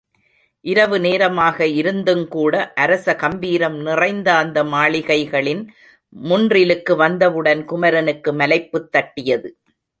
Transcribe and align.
இரவு 0.61 0.99
நேரமாக 0.99 1.65
இருந்துங்கூட 1.65 2.71
அரச 2.75 3.15
கம்பீரம் 3.15 3.77
நிறைந்த 3.79 4.33
அந்த 4.35 4.63
மாளிகைகளின் 4.63 5.67
முன்றிலுக்கு 6.23 6.95
வந்தவுடன் 6.95 7.65
குமரனுக்கு 7.65 8.33
மலைப்புத் 8.33 8.91
தட்டியது. 8.91 9.57